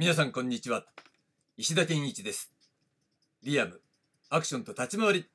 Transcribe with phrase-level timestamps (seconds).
[0.00, 0.86] 皆さんこんにちは。
[1.58, 2.50] 石田健一です。
[3.42, 3.82] リアム
[4.30, 5.26] アクションと立ち回り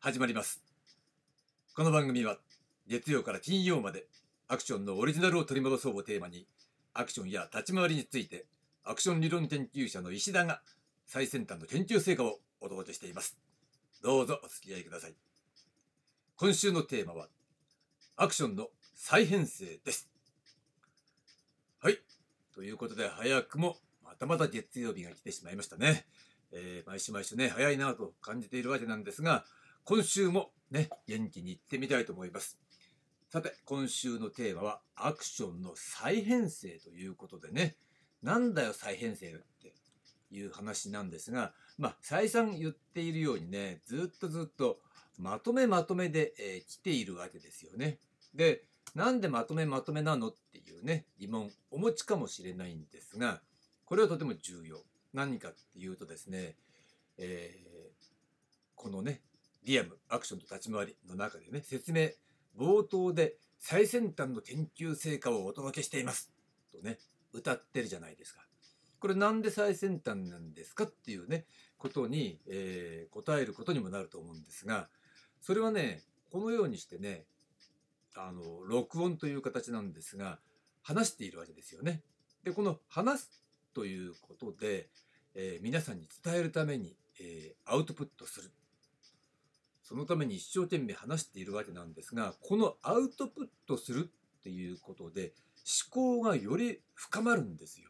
[0.00, 0.60] 始まります。
[1.72, 2.38] この番組は
[2.88, 4.06] 月曜から金曜まで
[4.48, 6.48] アクションのオリジナルを取り戻そうをテーマに
[6.94, 8.46] アクションや立ち回りについて
[8.82, 10.62] アクション理論研究者の石田が
[11.06, 13.38] 最先端の研究成果をお届けしています。
[14.02, 15.14] どうぞお付き合いください。
[16.34, 17.28] 今週のテーマは
[18.16, 20.08] アクションの再編成です。
[21.80, 21.98] はい。
[22.52, 23.76] ということで早くも
[24.18, 26.06] たまた月曜日が来てしまいましたね、
[26.52, 29.44] えー、毎週毎週ね早いなと感じているわけなんですが
[29.84, 32.58] 今週もね元気に行ってみたいと思います
[33.30, 37.76] さて今週のテーマはアクションの再編成ということでね
[38.22, 39.30] なんだよ再編成っ
[39.62, 39.72] て
[40.30, 44.78] いう話なんですがまあ再三言っているようにねずっとずっと
[45.18, 47.98] まとめまとめで、えー、来ているわけですよね。
[48.34, 48.62] で
[48.94, 53.40] なんでまとめまとめなのっていうね疑問お持ちかもしれないんですが
[53.88, 54.82] これはとても重要
[55.14, 56.56] 何かっていうとですね、
[57.16, 58.04] えー、
[58.74, 59.22] このね
[59.64, 62.10] リアムアクションと立ち回りの中でね説明
[62.58, 66.30] 冒頭で最先端の研究成果をお届けしています
[66.70, 66.98] とね
[67.32, 68.42] 歌ってるじゃないですか。
[69.00, 71.46] これなんで最先端なんですかっていうね
[71.78, 74.90] ことに、えー、答えることにもなると思うんですが
[75.40, 77.24] それはねこのようにしてね
[78.14, 80.40] あの録音という形なんですが
[80.82, 82.02] 話しているわけですよね。
[82.44, 83.47] でこの話す
[83.78, 84.88] ということで、
[85.36, 88.50] えー、皆さんに伝えるために、えー、アウトプットする
[89.84, 95.32] そのために一生懸命話しているわけなんですがこのアウトプットするっていうことで
[95.92, 97.88] 思考がより深まるんですよ。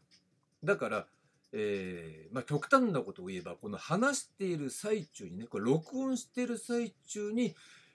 [0.62, 1.06] だから、
[1.54, 7.54] えー、まあ、極端なことを言えばこの話している最中にねこれ録音している最中に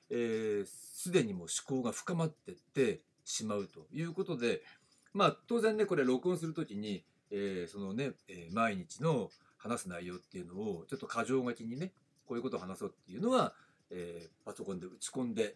[0.09, 4.63] すで、えー、にもう思考が深まってってしまうということで
[5.13, 7.05] まあ当然ねこれ録音する時に、
[7.35, 11.91] えー、そのね、えー、毎日の話す内容っていうのをちょっと箇条書きにね
[12.27, 13.53] こういうことを話そうっていうのは、
[13.89, 15.55] えー、パソコンで打ち込んで、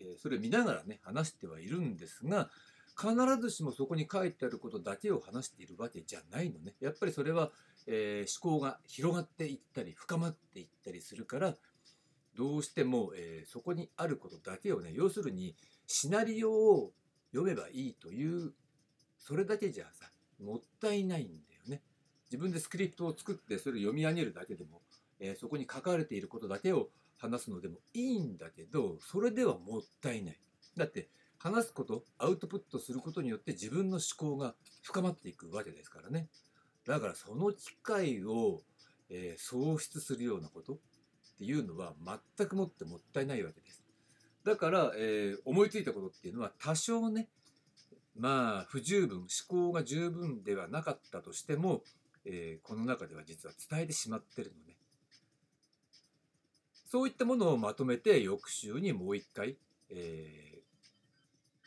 [0.00, 2.48] えそれを見ながらね話してはいるんですが
[2.96, 6.74] 必ずしもそこに書いてあることだけを話しているわけじゃないのね。
[6.80, 7.50] やっぱりそれは、
[7.86, 11.54] え思考が広がっていったり深まっていったりするから
[12.36, 15.56] どうしても、えそこにあることだけをね要するに
[15.86, 16.92] シナリオを
[17.32, 18.52] 読めばいいという
[19.18, 21.82] それだけじゃさもったいないんだよね。
[22.30, 24.82] 自分でスクリプトを作ってそれを読み上げるだけでも、
[25.18, 30.38] えー、そこに書かれていることだけを話すのでもいいんだけどそれではもったいない。
[30.76, 31.08] だって
[31.38, 36.28] 話すことアウトプットすることによって自分の思考が深まっていくわけですからね。
[36.86, 38.60] だからその機会を、
[39.08, 40.78] えー、喪失するようなことっ
[41.38, 41.94] ていうのは
[42.36, 43.82] 全くもってもったいないわけです。
[44.44, 47.28] だから、えー、思いついたことっていうのは多少ね
[48.16, 51.82] まあ不十分思考が十分ではなかったとしても、
[52.24, 54.76] えー、この中では実は伝えてしまってるのね。
[56.90, 59.56] そういったものをまとめて翌週にもう一回、
[59.90, 60.58] え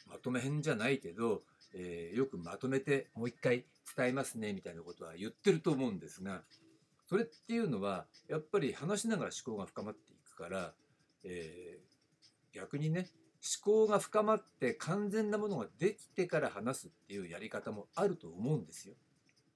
[0.06, 1.42] ー、まとめ編じゃないけど、
[1.74, 3.64] えー、よくまとめてもう一回
[3.96, 6.42] 伝えますねみたいなことは言ってると思うんですが
[7.08, 10.74] それっていうのはやっぱり話しながら思考が深まっていくから、
[11.24, 13.08] えー、逆にね
[13.44, 18.96] 思考が深まって完全なものができてから話すっていうやり方もあると思うんですよ。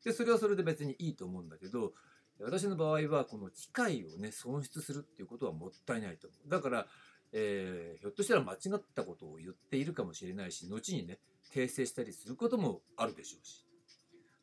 [0.03, 1.93] でそれはそれで別にいいと思うんだけど
[2.39, 6.49] 私の場合はこの機会をね損失するっていうことはもったいないと思う。
[6.49, 6.87] だから、
[7.31, 11.19] えー、ひょっとしたら間違ったことを言っているかもしれないし後にね
[11.53, 13.65] 訂正したりすることもあるでしょうし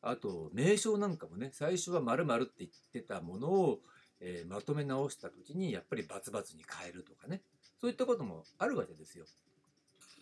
[0.01, 3.79] あと名称なんかもね最初は〇〇って言ってたものを、
[4.19, 7.41] えー、まとめ直した時にやっぱりバツバツに変えるとかね
[7.79, 9.25] そういったこともあるわけですよ。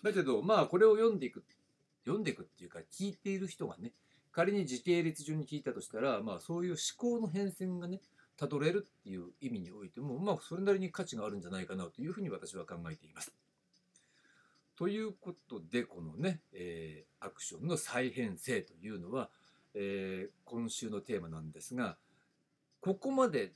[0.04, 1.44] だけどまあこれを読んでいく
[2.04, 3.94] 読んでいくっていうか聞いている人がね
[4.32, 8.02] 仮に時系列順に聞いたとしたらまあそういう思考の変遷がね
[8.36, 13.32] たどれるっていう意味においてもまあそれなりに価値があるんじゃないかなというふうに私は考えています。
[14.76, 19.30] ということでこのね、えー、アクションの再編成というのは、
[19.76, 21.96] えー、今週のテーマなんですが
[22.82, 23.54] ここまで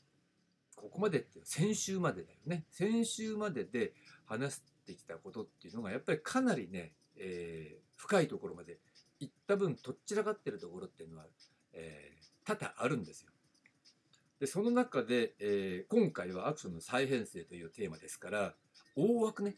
[0.77, 3.93] ここまでって先週までだよね先週までで
[4.25, 8.77] 話してきたことっていうのがやっぱりかなりね、えー、深いところまで
[9.19, 11.25] 行った分とっちらかってるところっていうのは、
[11.73, 13.31] えー、多々あるんですよ。
[14.39, 18.53] でその中で、えー、今回はアクションの再編成というテーマですから
[18.95, 19.55] 大枠ね、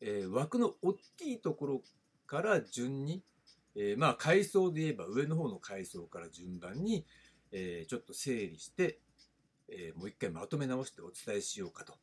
[0.00, 1.82] えー、枠の大きいところ
[2.26, 3.22] から順に、
[3.76, 7.06] え、まあ階層で言えば上の方の階層から順番に、
[7.52, 8.98] え、ちょっと整理して
[9.68, 11.94] えー、もう一回まとめ直してお伝えしようかと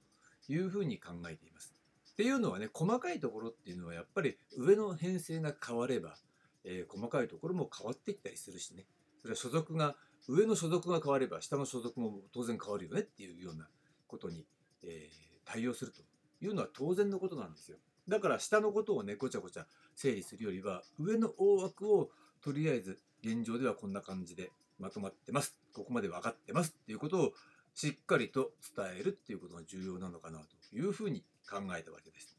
[0.48, 1.74] いうふうに考えています。
[2.12, 6.16] っていうのはね細かいところっていうのはやっぱり上の編成が変われば、
[6.64, 8.86] えー、細かいところも変わってきたりするしね
[9.22, 9.96] それは所属が
[10.30, 13.68] 上の所属が変われば下の所属も当然変わるよねっていうような
[14.08, 14.46] ことに、
[14.84, 16.02] えー、対応すると
[16.42, 17.78] いうのは当然のことなんですよ。
[18.08, 19.66] だから下のことをねごちゃごちゃ
[19.96, 27.34] 整理するよりは上の大枠をとりあえず現状ではこんな感じでまとまってますここまで分かってますっていうことを
[27.76, 32.36] しっかりと伝えるっていうことが重要なのかなというふうに考えたわけです。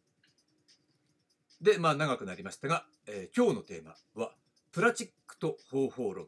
[1.60, 4.32] でまあ長くなりましたが、えー、今日のテーマは
[4.72, 6.26] プラチックと方法論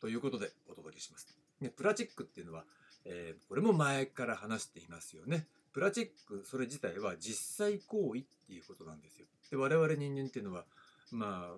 [0.00, 1.28] ということでお届けします。
[1.60, 2.64] ね、プラチックっていうのは、
[3.04, 5.46] えー、これも前から話していますよね。
[5.72, 9.26] プラチックそれ自体は実際行為っていうことなんですよ。
[9.50, 10.64] で我々人間っていうのは
[11.10, 11.56] まあ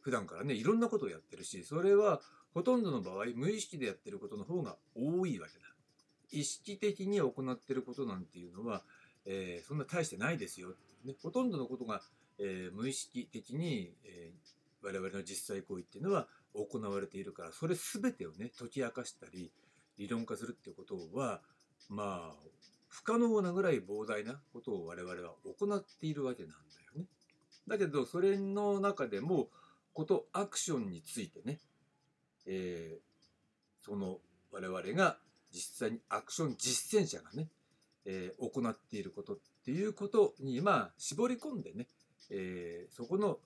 [0.00, 2.20] 普段からねいろんなことをやってるしそれは
[2.54, 5.66] ほとんどの場合無意識でやってることの方が多いわけだ。
[6.30, 8.82] 意識的に行ってることなんていうのは、
[9.26, 10.74] えー、そんな大してないですよ。
[11.04, 12.02] ね、ほとんどのことが、
[12.38, 19.52] えー、無意識的に、えー、我々の実際行為っていうのは行われているからそれ全てをね解き明かしたり
[19.96, 21.40] 理論化するっていうことは
[21.88, 22.36] まあ
[22.88, 27.06] 不可能なぐらい膨大なことを我々は行っているわけなんだよね。
[27.66, 29.48] だけどそれの中でも
[29.92, 31.58] ことアクションについてね、
[32.46, 34.18] えー、その
[34.52, 35.18] 我々が
[35.52, 37.48] 実際にアクション実践者がね、
[38.04, 41.86] えー、行っていることっていうことにまあ絞り込んでね、
[42.30, 43.38] えー、そこの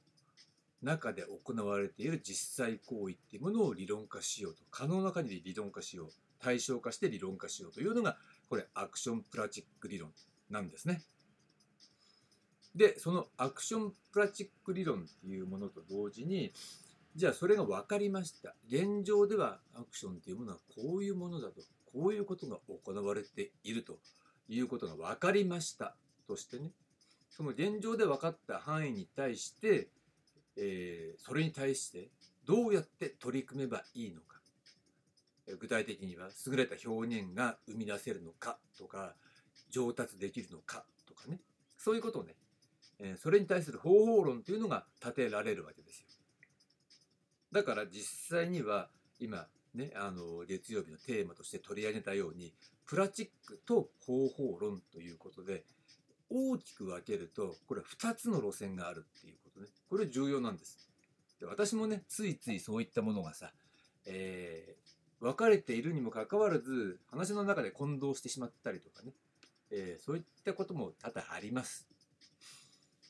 [0.82, 6.08] 中で行われている実際行為っていうものを理論化しようと可能な限り理論化しよう
[6.40, 8.16] 対象化して理論化しようというのが
[8.48, 10.10] これアクションプラチック理論
[10.50, 11.02] なんですね。
[12.74, 16.52] でそのアクションプラチック理論っていうものと同時に
[17.14, 21.60] じゃあそれが分かりました現状ではアクションっていうものはこういうものだと
[21.92, 23.98] こういうことが行われていると
[24.48, 25.96] いうことが分かりました。
[26.26, 26.70] としてね
[27.30, 29.88] その現状で分かった範囲に対して、
[30.56, 32.10] えー、それに対して
[32.46, 34.40] どうやって取り組めばいいのか。
[35.58, 39.14] 具体的には優れた表現が生み出せるのかとか
[39.70, 41.40] 上達できるのかとかね。
[41.78, 42.36] そういうことをね、
[43.00, 46.06] えそれに対する方法論というのが立てられるわけですよ。
[47.50, 52.52] だから実際には今ねあの月曜日のテーマとして取り上げたように
[52.86, 55.64] プラチックと方法論ということで
[56.30, 60.88] 大きく分けるとこれは2つの路線があるっていうことねこれ重要なんです。
[61.40, 63.52] で私もねついついそういったものがさ、
[64.06, 64.76] え
[65.20, 69.12] 分かれているにもかかわらず話の中で混同してしまったりとかね、
[69.70, 71.86] えー、そういったことも多々あります。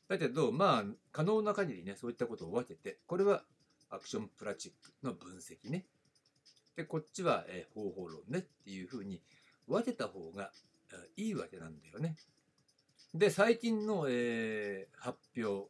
[0.08, 3.44] だけどまあ可能な限りねそういったことを分けてこれは
[3.88, 5.87] アクションプラチックの分析ね
[6.77, 9.21] でこっちは、えー、方法論ねっていうふうに
[9.69, 10.51] 分けた方が
[11.17, 12.17] いいわけなんだよね。
[13.15, 15.69] で最近の、えー、発表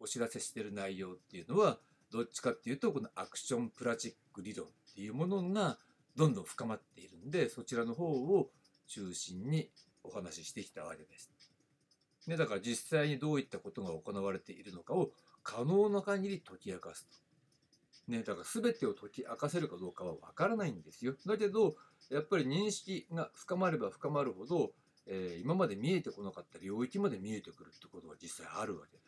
[0.00, 1.78] お知らせしてる内容っていうのは
[2.10, 5.78] どっちかっていうとこのアクションプラチック理論っていうものが
[6.16, 8.50] どんどん深まっているんでそちらの方を
[8.88, 9.70] 中心に
[10.02, 11.30] お話ししてきたわけです。
[12.26, 15.10] ね、だから実際にどういったことが行われているのかを
[15.42, 17.16] 可能な限り解き明かすと。
[18.08, 21.14] ね、だから全てを解き明かせるかどうかはわからないんですよ。
[21.26, 21.74] だけど
[22.10, 24.72] やっぱり認識が深まれば深まるほど、
[25.06, 29.02] えー、今まで見えてこなかった領域まで見えてくるってことが実際あるわけだ。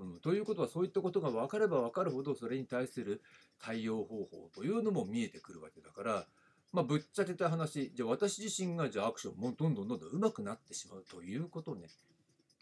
[0.00, 3.22] うん、ということはそういったことが分かれば分かるほどそれに対する
[3.60, 6.26] 対応方法というのも見えてくるわけだから、
[6.72, 11.88] まあ、ぶっちゃけた話じゃあ私自身がじゃあアクションもどんどんどんどん上手くなってしまうということね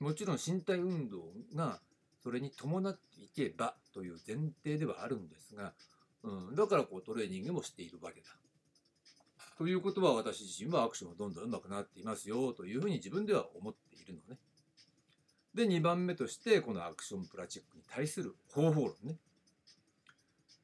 [0.01, 1.81] もちろん身体運動が
[2.29, 5.73] それに伴っていけばという前提ではあるんですが、
[6.23, 8.27] うん、だからこうトレーニングもしているわけだ。
[9.57, 14.39] ということは私自身はアクションがどんどん上手くなっていますよというふうに自分では思っているのね。
[15.55, 19.17] で2番目としてこのアクションプラチックに対する方法論ね。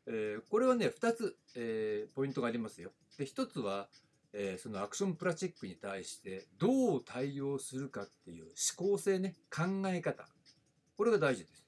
[0.06, 2.92] えー、これはね2つ、えー、ポイントがありますよ。
[3.16, 3.88] で1つは、
[4.34, 10.28] えー、そのアクションプラチックに対してどう対応するかっていう思考性ね考え方
[10.96, 11.64] これが大事です。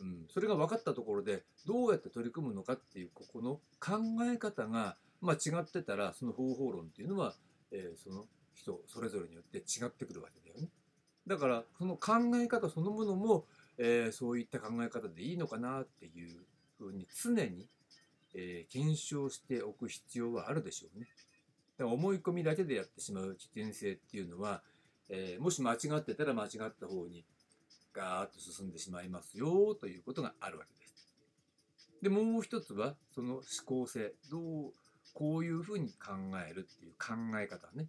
[0.00, 3.98] うん、それが分かったところでどうやって取り組むのかっていうここの考
[4.32, 7.34] え方が、まあ、違ってたらその方法論っていうのは、
[7.72, 10.68] えその人それぞれによって違ってくるわけだよね。
[11.26, 13.44] だからその考え方そのものも、
[13.76, 16.40] えー、そういった考え方でいいのかなっていう
[16.78, 17.68] ふうに常に、
[18.34, 21.08] えー、検証しておく必要はあるでしょうね。
[21.76, 24.62] だから思い込みだけでやってしまう危険性っていうのは、
[25.10, 27.24] え、もし間違ってたら間違った方に
[27.98, 31.08] ガーッと進んでしまいますよということがあるわけです。
[32.00, 34.72] でもう一つはその思考性どう
[35.14, 36.12] こういうふうに考
[36.48, 37.88] えるっていう考え方ね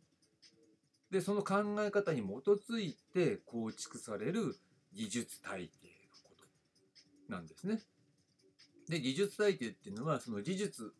[1.11, 4.57] でその考え方に基づいて構築される
[4.95, 6.35] 技術体系のこ
[7.27, 7.79] となんですね。
[8.87, 10.91] で技術体系っていうのはその技術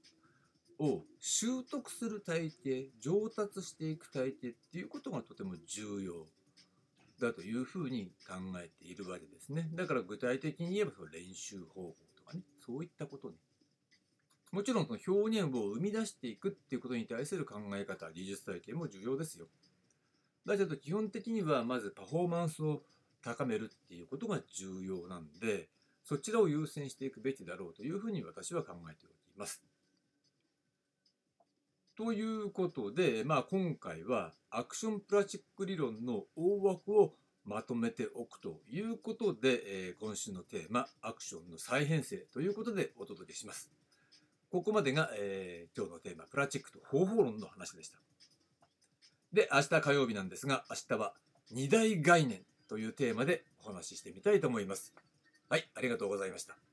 [0.78, 6.28] を習得する体系上達していく体系っていうことがとても重要
[7.20, 9.70] だというふうに考えているわけですね。
[9.74, 13.36] だから具体的に言えばその練習方法とかねそういったことね。
[14.52, 19.48] もちろんその表現を生み出していくっていうことに対する考え方技術体系も重要ですよ。
[20.46, 22.82] だけど基本的にはまずパフォーマンスを
[23.22, 25.70] 高めるっていうことが重要なんで
[26.04, 29.69] そちらを優先していくべきだろうというふうに私は考えております。
[32.00, 37.12] ということで、まあ、今回はアクションプラスチック理論の大枠を
[37.44, 43.70] まとめておくということで、えー、今週のテーマアクションの再編成ということでお届けします。
[44.50, 47.98] ここまでが、えー、今日のテーマプラスチックと方法論の話でした。
[49.34, 51.14] で、明日火曜日なんですが、明日は
[51.52, 54.94] 二大概念というテーマでお話ししてみたいと思います。
[55.50, 56.69] はい、ありがとうございました。